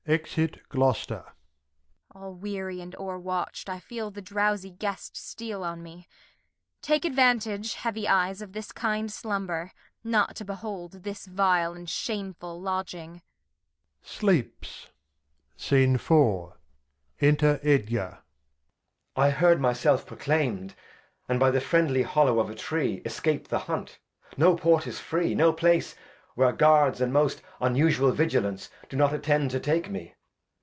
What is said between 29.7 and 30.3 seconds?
me.